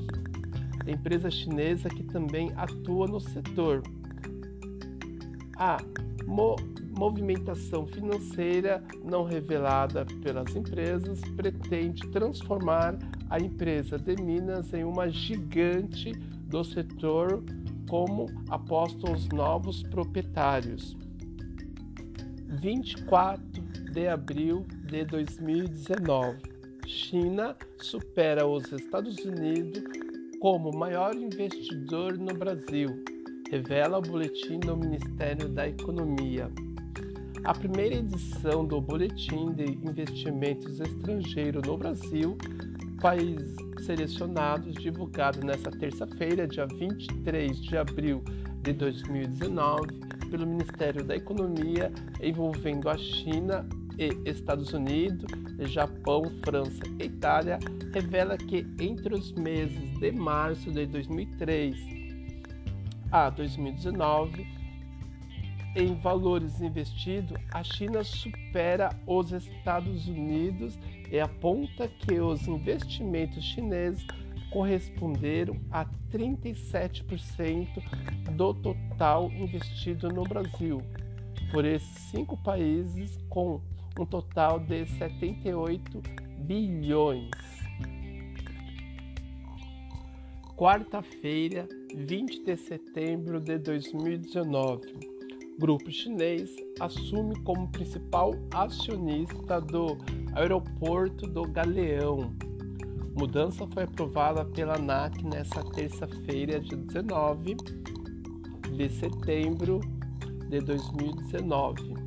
empresa 0.87 1.31
chinesa 1.31 1.89
que 1.89 2.03
também 2.03 2.53
atua 2.57 3.07
no 3.07 3.21
setor. 3.21 3.83
A 5.57 5.79
mo 6.27 6.57
movimentação 6.97 7.87
financeira 7.87 8.85
não 9.03 9.25
revelada 9.25 10.05
pelas 10.23 10.55
empresas 10.55 11.19
pretende 11.35 12.07
transformar 12.09 12.99
a 13.31 13.39
empresa 13.39 13.97
de 13.97 14.21
Minas 14.23 14.75
em 14.75 14.85
uma 14.85 15.09
gigante 15.09 16.13
do 16.13 16.63
setor, 16.63 17.43
como 17.89 18.27
apostam 18.51 19.15
os 19.15 19.27
novos 19.29 19.83
proprietários. 19.85 20.95
24 22.61 23.63
de 23.93 24.07
abril 24.07 24.67
de 24.85 25.05
2019. 25.05 26.50
China 26.91 27.57
supera 27.79 28.45
os 28.45 28.73
Estados 28.73 29.17
Unidos 29.25 29.85
como 30.41 30.73
maior 30.77 31.15
investidor 31.15 32.19
no 32.19 32.35
Brasil, 32.35 33.05
revela 33.49 33.99
o 33.99 34.03
boletim 34.03 34.59
do 34.59 34.77
Ministério 34.77 35.49
da 35.49 35.69
Economia. 35.69 36.51
A 37.45 37.55
primeira 37.55 37.95
edição 37.95 38.67
do 38.67 38.81
Boletim 38.81 39.53
de 39.53 39.67
Investimentos 39.67 40.81
Estrangeiros 40.81 41.63
no 41.65 41.77
Brasil, 41.77 42.37
países 43.01 43.55
selecionados, 43.87 44.75
divulgado 44.75 45.47
nesta 45.47 45.71
terça-feira, 45.71 46.49
dia 46.49 46.67
23 46.67 47.57
de 47.57 47.77
abril 47.79 48.23
de 48.63 48.73
2019, 48.73 50.01
pelo 50.29 50.45
Ministério 50.45 51.05
da 51.05 51.15
Economia, 51.15 51.93
envolvendo 52.21 52.89
a 52.89 52.99
China 52.99 53.67
e 54.01 54.19
Estados 54.25 54.73
Unidos, 54.73 55.31
Japão, 55.69 56.23
França 56.43 56.83
e 56.99 57.05
Itália, 57.05 57.59
revela 57.93 58.39
que 58.39 58.67
entre 58.81 59.15
os 59.15 59.33
meses 59.33 59.99
de 59.99 60.11
março 60.11 60.73
de 60.73 60.87
2003 60.87 61.77
a 63.13 63.29
2019, 63.29 64.47
em 65.77 65.95
valores 66.01 66.63
investidos, 66.63 67.37
a 67.53 67.63
China 67.63 68.03
supera 68.03 68.89
os 69.07 69.33
Estados 69.33 70.09
Unidos 70.09 70.79
e 71.11 71.21
aponta 71.21 71.87
que 71.87 72.19
os 72.21 72.49
investimentos 72.49 73.45
chineses 73.45 74.07
corresponderam 74.51 75.61
a 75.71 75.85
37% 76.11 77.69
do 78.33 78.55
total 78.55 79.31
investido 79.31 80.09
no 80.09 80.25
Brasil 80.25 80.83
por 81.53 81.65
esses 81.65 82.11
cinco 82.11 82.37
países, 82.37 83.19
com 83.29 83.61
um 84.03 84.07
total 84.07 84.59
de 84.59 84.87
78 84.87 86.03
bilhões. 86.39 87.31
Quarta-feira, 90.57 91.69
20 91.95 92.45
de 92.45 92.57
setembro 92.57 93.41
de 93.41 93.59
2019. 93.59 95.11
Grupo 95.59 95.91
chinês 95.91 96.51
assume 96.79 97.39
como 97.43 97.69
principal 97.69 98.33
acionista 98.53 99.61
do 99.61 99.99
aeroporto 100.35 101.27
do 101.27 101.43
Galeão. 101.43 102.35
Mudança 103.19 103.67
foi 103.67 103.83
aprovada 103.83 104.45
pela 104.47 104.77
ANAC 104.77 105.23
nesta 105.25 105.63
terça-feira, 105.73 106.61
dia 106.61 106.79
19 106.79 107.57
de 108.75 108.89
setembro 108.89 109.81
de 110.49 110.61
2019. 110.61 112.00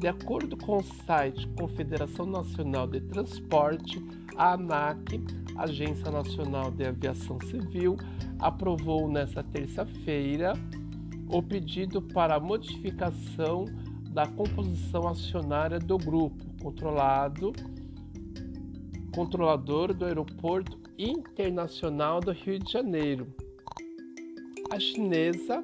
De 0.00 0.08
acordo 0.08 0.56
com 0.56 0.78
o 0.78 0.82
site 0.82 1.46
Confederação 1.48 2.24
Nacional 2.24 2.86
de 2.86 3.02
Transporte, 3.02 4.02
a 4.34 4.54
ANAC, 4.54 5.22
Agência 5.54 6.10
Nacional 6.10 6.70
de 6.70 6.86
Aviação 6.86 7.38
Civil, 7.42 7.98
aprovou 8.38 9.12
nesta 9.12 9.44
terça-feira 9.44 10.54
o 11.28 11.42
pedido 11.42 12.00
para 12.00 12.40
modificação 12.40 13.66
da 14.10 14.26
composição 14.26 15.06
acionária 15.06 15.78
do 15.78 15.98
grupo 15.98 16.46
controlado 16.62 17.52
controlador 19.14 19.92
do 19.92 20.06
Aeroporto 20.06 20.80
Internacional 20.98 22.20
do 22.20 22.32
Rio 22.32 22.58
de 22.58 22.72
Janeiro. 22.72 23.26
A 24.70 24.80
chinesa 24.80 25.62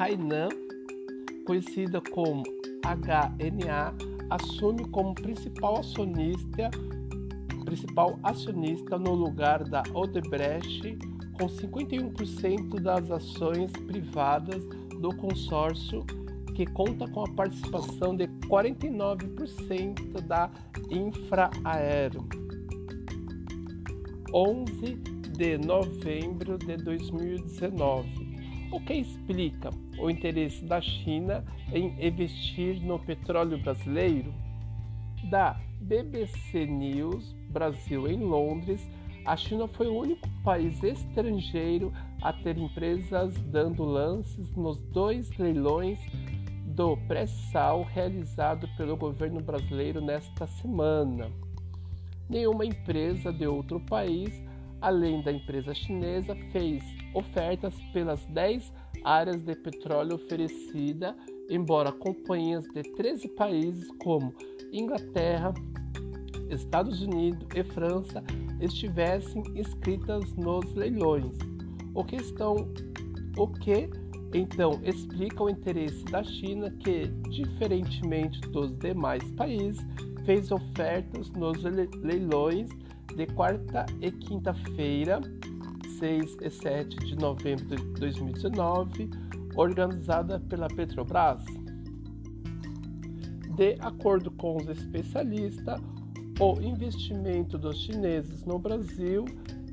Hainan, 0.00 0.48
conhecida 1.46 2.00
como 2.00 2.42
HNA, 2.84 3.94
assume 4.30 4.84
como 4.86 5.14
principal 5.14 5.78
acionista, 5.78 6.70
principal 7.64 8.18
acionista 8.22 8.98
no 8.98 9.14
lugar 9.14 9.64
da 9.64 9.82
Odebrecht, 9.94 10.98
com 11.38 11.46
51% 11.46 12.80
das 12.80 13.10
ações 13.10 13.72
privadas 13.86 14.62
do 15.00 15.14
consórcio, 15.16 16.04
que 16.54 16.66
conta 16.66 17.08
com 17.08 17.24
a 17.24 17.30
participação 17.32 18.14
de 18.14 18.28
49% 18.48 20.20
da 20.26 20.50
Infraaero. 20.90 22.26
11 24.34 24.94
de 25.36 25.58
novembro 25.58 26.58
de 26.58 26.76
2019 26.76 28.21
o 28.72 28.80
que 28.80 28.94
explica 28.94 29.70
o 29.98 30.10
interesse 30.10 30.64
da 30.64 30.80
China 30.80 31.44
em 31.72 31.94
investir 32.04 32.80
no 32.82 32.98
petróleo 32.98 33.58
brasileiro? 33.58 34.34
Da 35.30 35.60
BBC 35.80 36.66
News 36.66 37.32
Brasil 37.50 38.08
em 38.08 38.18
Londres, 38.18 38.80
a 39.26 39.36
China 39.36 39.68
foi 39.68 39.86
o 39.86 39.98
único 39.98 40.28
país 40.42 40.82
estrangeiro 40.82 41.92
a 42.22 42.32
ter 42.32 42.56
empresas 42.56 43.34
dando 43.42 43.84
lances 43.84 44.50
nos 44.56 44.78
dois 44.78 45.30
leilões 45.36 45.98
do 46.74 46.96
pré-sal 47.06 47.84
realizado 47.84 48.66
pelo 48.76 48.96
governo 48.96 49.40
brasileiro 49.40 50.00
nesta 50.00 50.46
semana. 50.46 51.30
Nenhuma 52.28 52.64
empresa 52.64 53.30
de 53.32 53.46
outro 53.46 53.78
país 53.80 54.42
além 54.82 55.22
da 55.22 55.32
empresa 55.32 55.72
chinesa, 55.72 56.34
fez 56.50 56.82
ofertas 57.14 57.74
pelas 57.92 58.24
10 58.26 58.72
áreas 59.04 59.40
de 59.42 59.54
petróleo 59.56 60.14
oferecida, 60.14 61.16
embora 61.50 61.92
companhias 61.92 62.64
de 62.68 62.82
13 62.82 63.28
países 63.28 63.88
como 63.98 64.34
Inglaterra, 64.72 65.52
Estados 66.48 67.00
Unidos 67.02 67.46
e 67.54 67.64
França 67.64 68.22
estivessem 68.60 69.42
inscritas 69.54 70.34
nos 70.34 70.72
leilões. 70.74 71.36
O 71.94 72.04
que 72.04 72.16
estão 72.16 72.56
o 73.36 73.48
que 73.48 73.88
então 74.34 74.80
explica 74.82 75.42
o 75.42 75.50
interesse 75.50 76.04
da 76.04 76.22
China 76.22 76.70
que, 76.70 77.08
diferentemente 77.30 78.40
dos 78.50 78.76
demais 78.78 79.22
países, 79.32 79.84
fez 80.24 80.50
ofertas 80.50 81.30
nos 81.30 81.62
leilões 81.62 82.70
de 83.14 83.26
quarta 83.26 83.84
e 84.00 84.10
quinta-feira, 84.10 85.20
6 86.02 86.36
e 86.40 86.50
7 86.50 86.96
de 86.96 87.14
novembro 87.14 87.64
de 87.64 88.00
2019, 88.00 89.08
organizada 89.54 90.40
pela 90.40 90.66
Petrobras. 90.66 91.44
De 93.54 93.76
acordo 93.78 94.28
com 94.32 94.56
os 94.56 94.66
especialistas, 94.68 95.80
o 96.40 96.60
investimento 96.60 97.56
dos 97.56 97.78
chineses 97.82 98.44
no 98.44 98.58
Brasil 98.58 99.26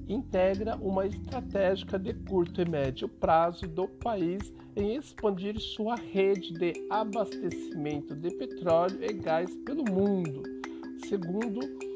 integra 0.08 0.76
uma 0.76 1.08
estratégia 1.08 1.98
de 1.98 2.13
curto 2.13 2.62
e 2.62 2.70
médio 2.70 3.10
prazo 3.10 3.68
do 3.68 3.88
país 3.88 4.54
em 4.76 4.98
expandir 4.98 5.60
sua 5.60 5.96
rede 5.96 6.54
de 6.54 6.74
abastecimento 6.92 8.13
de 8.15 8.30
petróleo 8.36 9.04
e 9.04 9.13
gás 9.13 9.50
pelo 9.65 9.84
mundo, 9.84 10.44
segundo 11.08 11.88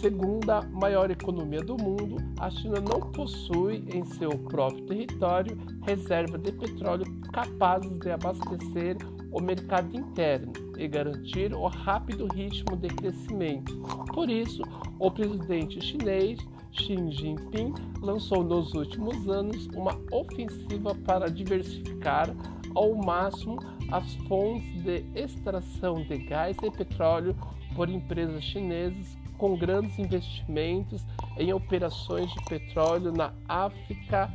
Segunda 0.00 0.60
maior 0.72 1.10
economia 1.10 1.62
do 1.62 1.74
mundo, 1.74 2.16
a 2.38 2.50
China 2.50 2.80
não 2.80 3.00
possui 3.12 3.82
em 3.88 4.04
seu 4.04 4.30
próprio 4.30 4.84
território 4.84 5.56
reserva 5.86 6.36
de 6.36 6.52
petróleo 6.52 7.06
capazes 7.32 7.98
de 8.00 8.10
abastecer 8.10 8.98
o 9.32 9.40
mercado 9.40 9.96
interno 9.96 10.52
e 10.76 10.86
garantir 10.86 11.54
o 11.54 11.66
rápido 11.66 12.26
ritmo 12.26 12.76
de 12.76 12.88
crescimento. 12.88 13.74
Por 14.12 14.28
isso, 14.28 14.62
o 14.98 15.10
presidente 15.10 15.80
chinês 15.80 16.38
Xi 16.72 16.96
Jinping 17.10 17.72
lançou 18.02 18.44
nos 18.44 18.74
últimos 18.74 19.26
anos 19.30 19.66
uma 19.74 19.98
ofensiva 20.12 20.94
para 21.06 21.30
diversificar 21.30 22.36
ao 22.74 22.94
máximo 22.94 23.58
as 23.90 24.14
fontes 24.28 24.82
de 24.82 25.06
extração 25.14 26.02
de 26.02 26.18
gás 26.18 26.54
e 26.62 26.70
petróleo 26.70 27.34
por 27.74 27.88
empresas 27.88 28.44
chinesas 28.44 29.16
com 29.36 29.56
grandes 29.56 29.98
investimentos 29.98 31.04
em 31.38 31.52
operações 31.52 32.32
de 32.32 32.44
petróleo 32.44 33.12
na 33.12 33.32
África, 33.48 34.32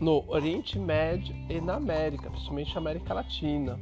no 0.00 0.28
Oriente 0.28 0.78
Médio 0.78 1.34
e 1.48 1.60
na 1.60 1.74
América, 1.74 2.30
principalmente 2.30 2.76
América 2.76 3.14
Latina. 3.14 3.78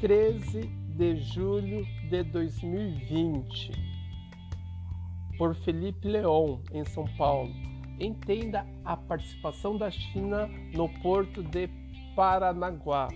13 0.00 0.60
de 0.96 1.16
julho 1.16 1.84
de 2.08 2.22
2020, 2.22 3.72
por 5.36 5.54
Felipe 5.56 6.08
Leon, 6.08 6.58
em 6.72 6.84
São 6.84 7.04
Paulo. 7.16 7.52
Entenda 8.00 8.64
a 8.84 8.96
participação 8.96 9.76
da 9.76 9.90
China 9.90 10.48
no 10.72 10.88
porto 11.00 11.42
de 11.42 11.68
Paranaguá. 12.14 13.08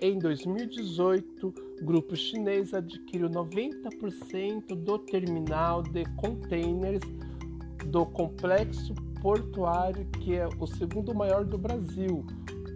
Em 0.00 0.18
2018, 0.18 1.48
o 1.48 1.71
grupo 1.82 2.14
chinês 2.14 2.72
adquiriu 2.72 3.28
90% 3.28 4.74
do 4.76 4.98
terminal 4.98 5.82
de 5.82 6.04
containers 6.16 7.02
do 7.86 8.06
complexo 8.06 8.94
portuário, 9.20 10.06
que 10.20 10.36
é 10.36 10.48
o 10.58 10.66
segundo 10.66 11.14
maior 11.14 11.44
do 11.44 11.58
Brasil, 11.58 12.24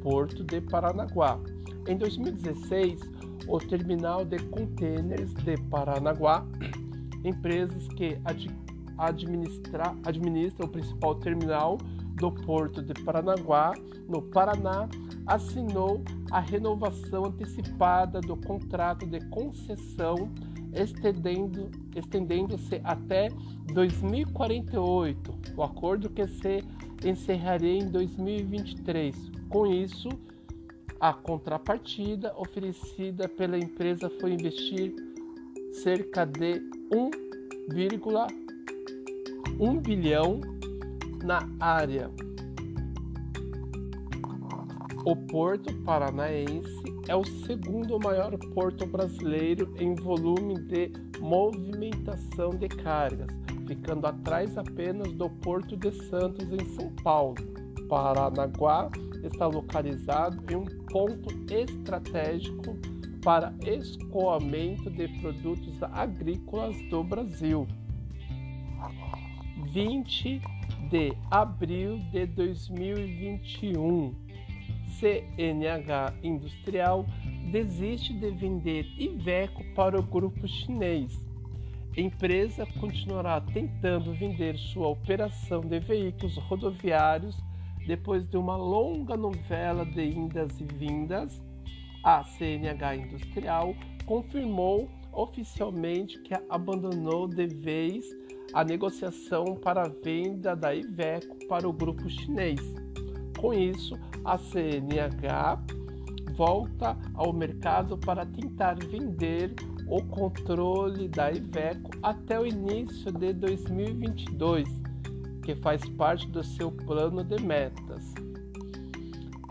Porto 0.02 0.42
de 0.42 0.60
Paranaguá. 0.60 1.38
Em 1.86 1.96
2016, 1.96 3.00
o 3.46 3.58
terminal 3.58 4.24
de 4.24 4.38
containers 4.38 5.32
de 5.34 5.56
Paranaguá 5.70 6.44
empresas 7.24 7.86
que 7.88 8.18
ad, 8.24 8.50
administra, 8.98 9.94
administram 10.04 10.66
o 10.66 10.70
principal 10.70 11.14
terminal 11.16 11.78
do 12.16 12.32
Porto 12.32 12.82
de 12.82 12.94
Paranaguá, 13.04 13.72
no 14.08 14.22
Paraná, 14.22 14.88
assinou 15.26 16.02
a 16.30 16.40
renovação 16.40 17.26
antecipada 17.26 18.20
do 18.20 18.36
contrato 18.36 19.06
de 19.06 19.20
concessão, 19.28 20.30
estendendo, 20.72 21.70
estendendo-se 21.94 22.80
até 22.84 23.28
2048. 23.72 25.34
O 25.56 25.62
acordo 25.62 26.10
que 26.10 26.26
se 26.28 26.62
encerraria 27.04 27.78
em 27.78 27.88
2023. 27.88 29.16
Com 29.48 29.66
isso, 29.66 30.08
a 31.00 31.12
contrapartida 31.12 32.32
oferecida 32.36 33.28
pela 33.28 33.58
empresa 33.58 34.08
foi 34.20 34.32
investir 34.32 34.94
cerca 35.72 36.24
de 36.24 36.60
1,1 36.90 39.80
bilhão 39.80 40.40
na 41.22 41.46
área. 41.60 42.10
O 45.06 45.14
Porto 45.14 45.72
Paranaense 45.84 46.82
é 47.06 47.14
o 47.14 47.24
segundo 47.24 47.96
maior 47.96 48.36
porto 48.52 48.84
brasileiro 48.86 49.72
em 49.78 49.94
volume 49.94 50.60
de 50.62 50.92
movimentação 51.20 52.50
de 52.50 52.66
cargas, 52.66 53.28
ficando 53.68 54.04
atrás 54.04 54.58
apenas 54.58 55.12
do 55.12 55.30
Porto 55.30 55.76
de 55.76 55.92
Santos 56.08 56.50
em 56.50 56.64
São 56.74 56.90
Paulo. 57.04 57.36
Paranaguá 57.88 58.90
está 59.22 59.46
localizado 59.46 60.42
em 60.52 60.56
um 60.56 60.64
ponto 60.86 61.32
estratégico 61.54 62.76
para 63.22 63.54
escoamento 63.64 64.90
de 64.90 65.06
produtos 65.20 65.80
agrícolas 65.84 66.76
do 66.90 67.04
Brasil. 67.04 67.64
20 69.72 70.42
de 70.90 71.12
abril 71.30 72.00
de 72.10 72.26
2021, 72.26 74.25
CNH 74.98 76.14
Industrial 76.22 77.04
desiste 77.50 78.12
de 78.14 78.30
vender 78.30 78.86
Iveco 78.98 79.62
para 79.74 79.98
o 79.98 80.02
grupo 80.02 80.46
chinês. 80.48 81.24
A 81.96 82.00
empresa 82.00 82.66
continuará 82.78 83.40
tentando 83.40 84.12
vender 84.12 84.56
sua 84.56 84.88
operação 84.88 85.60
de 85.60 85.78
veículos 85.80 86.36
rodoviários 86.36 87.36
depois 87.86 88.28
de 88.28 88.36
uma 88.36 88.56
longa 88.56 89.16
novela 89.16 89.84
de 89.84 90.04
indas 90.04 90.60
e 90.60 90.64
vindas. 90.64 91.40
A 92.02 92.22
CNH 92.24 92.96
Industrial 92.96 93.74
confirmou 94.04 94.90
oficialmente 95.12 96.18
que 96.20 96.34
abandonou 96.50 97.26
de 97.26 97.46
vez 97.46 98.04
a 98.52 98.62
negociação 98.62 99.56
para 99.56 99.82
a 99.82 99.88
venda 99.88 100.54
da 100.54 100.74
Iveco 100.74 101.46
para 101.48 101.68
o 101.68 101.72
grupo 101.72 102.08
chinês. 102.08 102.60
Com 103.38 103.52
isso, 103.52 103.98
a 104.26 104.36
CNH 104.36 105.62
volta 106.34 106.96
ao 107.14 107.32
mercado 107.32 107.96
para 107.96 108.26
tentar 108.26 108.76
vender 108.84 109.54
o 109.88 110.02
controle 110.02 111.08
da 111.08 111.30
Iveco 111.30 111.90
até 112.02 112.38
o 112.38 112.44
início 112.44 113.10
de 113.12 113.32
2022, 113.32 114.68
que 115.42 115.54
faz 115.54 115.88
parte 115.90 116.28
do 116.28 116.42
seu 116.42 116.70
plano 116.72 117.22
de 117.22 117.40
metas. 117.40 118.12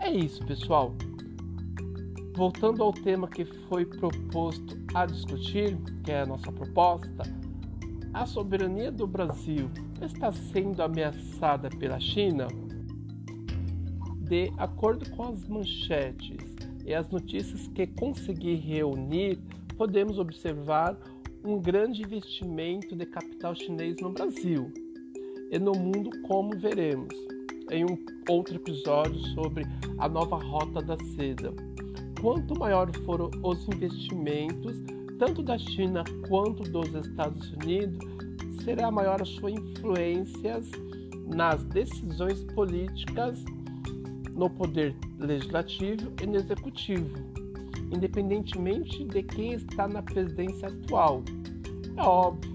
É 0.00 0.10
isso, 0.10 0.44
pessoal. 0.44 0.94
Voltando 2.36 2.82
ao 2.82 2.92
tema 2.92 3.26
que 3.26 3.46
foi 3.68 3.86
proposto 3.86 4.76
a 4.94 5.06
discutir, 5.06 5.76
que 6.04 6.12
é 6.12 6.20
a 6.20 6.26
nossa 6.26 6.52
proposta, 6.52 7.22
a 8.12 8.26
soberania 8.26 8.92
do 8.92 9.06
Brasil 9.06 9.70
está 10.02 10.30
sendo 10.30 10.82
ameaçada 10.82 11.70
pela 11.70 11.98
China? 11.98 12.46
De 14.28 14.52
acordo 14.58 15.08
com 15.10 15.22
as 15.22 15.46
manchetes 15.46 16.36
e 16.84 16.92
as 16.92 17.08
notícias 17.10 17.68
que 17.68 17.86
consegui 17.86 18.56
reunir, 18.56 19.38
podemos 19.76 20.18
observar 20.18 20.98
um 21.44 21.60
grande 21.60 22.02
investimento 22.02 22.96
de 22.96 23.06
capital 23.06 23.54
chinês 23.54 23.96
no 24.00 24.10
Brasil 24.10 24.72
e 25.52 25.58
no 25.60 25.72
mundo, 25.72 26.10
como 26.26 26.58
veremos 26.58 27.14
em 27.70 27.84
um 27.84 27.96
outro 28.28 28.56
episódio 28.56 29.16
sobre 29.28 29.64
a 29.98 30.08
nova 30.08 30.36
rota 30.36 30.82
da 30.82 30.96
seda. 31.14 31.54
Quanto 32.20 32.58
maior 32.58 32.90
foram 33.04 33.30
os 33.44 33.68
investimentos, 33.68 34.76
tanto 35.20 35.40
da 35.40 35.56
China 35.56 36.02
quanto 36.28 36.64
dos 36.64 36.92
Estados 36.94 37.52
Unidos, 37.52 37.98
será 38.64 38.90
maior 38.90 39.22
a 39.22 39.24
sua 39.24 39.52
influência 39.52 40.60
nas 41.32 41.62
decisões 41.66 42.42
políticas 42.54 43.44
no 44.36 44.50
poder 44.50 44.94
legislativo 45.18 46.12
e 46.22 46.26
no 46.26 46.36
executivo, 46.36 47.16
independentemente 47.90 49.02
de 49.04 49.22
quem 49.22 49.54
está 49.54 49.88
na 49.88 50.02
presidência 50.02 50.68
atual. 50.68 51.22
É 51.96 52.02
óbvio 52.02 52.54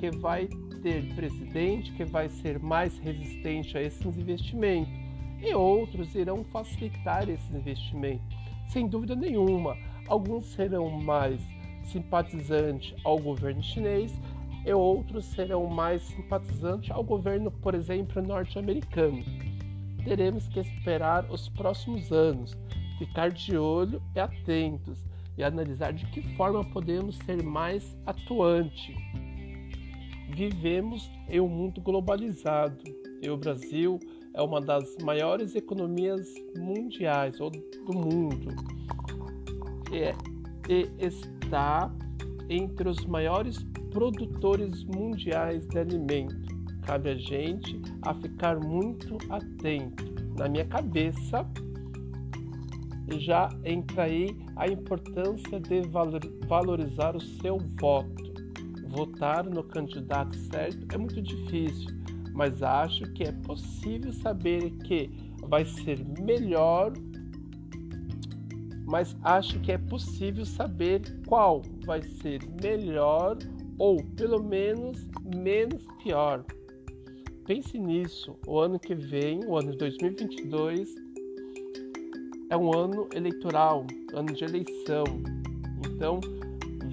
que 0.00 0.10
vai 0.10 0.48
ter 0.82 1.14
presidente 1.14 1.92
que 1.92 2.04
vai 2.04 2.28
ser 2.28 2.58
mais 2.58 2.98
resistente 2.98 3.76
a 3.76 3.82
esses 3.82 4.16
investimentos 4.16 4.92
e 5.40 5.54
outros 5.54 6.14
irão 6.14 6.42
facilitar 6.44 7.28
esses 7.28 7.54
investimentos. 7.54 8.36
Sem 8.68 8.88
dúvida 8.88 9.14
nenhuma, 9.14 9.76
alguns 10.08 10.46
serão 10.46 10.90
mais 10.90 11.40
simpatizante 11.84 12.94
ao 13.04 13.18
governo 13.18 13.62
chinês 13.62 14.18
e 14.64 14.72
outros 14.72 15.26
serão 15.26 15.66
mais 15.66 16.02
simpatizantes 16.02 16.90
ao 16.90 17.02
governo, 17.02 17.50
por 17.50 17.74
exemplo, 17.74 18.20
norte-americano. 18.22 19.22
Teremos 20.08 20.48
que 20.48 20.58
esperar 20.58 21.30
os 21.30 21.50
próximos 21.50 22.10
anos, 22.10 22.56
ficar 22.98 23.30
de 23.30 23.58
olho 23.58 24.00
e 24.16 24.20
atentos 24.20 25.04
e 25.36 25.44
analisar 25.44 25.92
de 25.92 26.06
que 26.06 26.22
forma 26.34 26.64
podemos 26.70 27.18
ser 27.18 27.42
mais 27.42 27.94
atuante. 28.06 28.96
Vivemos 30.30 31.10
em 31.28 31.40
um 31.40 31.48
mundo 31.48 31.82
globalizado 31.82 32.82
e 33.20 33.28
o 33.28 33.36
Brasil 33.36 34.00
é 34.32 34.40
uma 34.40 34.62
das 34.62 34.96
maiores 35.02 35.54
economias 35.54 36.26
mundiais 36.56 37.38
ou 37.38 37.50
do 37.50 37.92
mundo. 37.92 38.48
E, 39.92 40.72
e 40.72 40.88
está 40.98 41.94
entre 42.48 42.88
os 42.88 43.04
maiores 43.04 43.62
produtores 43.90 44.84
mundiais 44.84 45.66
de 45.66 45.78
alimento. 45.78 46.47
Cabe 46.88 47.10
a 47.10 47.14
gente 47.16 47.78
a 48.00 48.14
ficar 48.14 48.58
muito 48.58 49.18
atento. 49.28 50.06
Na 50.38 50.48
minha 50.48 50.64
cabeça 50.64 51.46
já 53.18 53.50
entra 53.62 54.04
aí 54.04 54.34
a 54.56 54.66
importância 54.66 55.60
de 55.60 55.82
valorizar 56.46 57.14
o 57.14 57.20
seu 57.20 57.58
voto. 57.78 58.32
Votar 58.88 59.44
no 59.44 59.62
candidato 59.64 60.34
certo 60.34 60.86
é 60.94 60.96
muito 60.96 61.20
difícil, 61.20 61.90
mas 62.32 62.62
acho 62.62 63.04
que 63.12 63.24
é 63.24 63.32
possível 63.32 64.10
saber 64.10 64.70
que 64.86 65.10
vai 65.46 65.66
ser 65.66 66.02
melhor 66.18 66.94
mas 68.86 69.14
acho 69.22 69.60
que 69.60 69.70
é 69.70 69.76
possível 69.76 70.46
saber 70.46 71.02
qual 71.26 71.60
vai 71.84 72.00
ser 72.00 72.40
melhor 72.62 73.36
ou 73.76 74.02
pelo 74.16 74.42
menos 74.42 75.06
menos 75.36 75.84
pior. 76.02 76.42
Pense 77.48 77.78
nisso. 77.78 78.36
O 78.46 78.58
ano 78.58 78.78
que 78.78 78.94
vem, 78.94 79.42
o 79.46 79.56
ano 79.56 79.70
de 79.70 79.78
2022, 79.78 80.94
é 82.50 82.56
um 82.58 82.76
ano 82.76 83.08
eleitoral, 83.14 83.86
ano 84.12 84.34
de 84.34 84.44
eleição. 84.44 85.04
Então, 85.86 86.20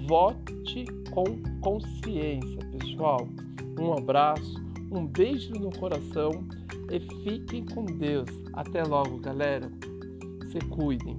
vote 0.08 0.86
com 1.10 1.24
consciência, 1.60 2.58
pessoal. 2.72 3.28
Um 3.78 3.92
abraço, 3.92 4.54
um 4.90 5.06
beijo 5.06 5.52
no 5.52 5.70
coração 5.72 6.30
e 6.90 7.00
fiquem 7.22 7.66
com 7.66 7.84
Deus. 7.84 8.30
Até 8.54 8.82
logo, 8.82 9.18
galera. 9.18 9.70
Se 10.50 10.58
cuidem. 10.70 11.18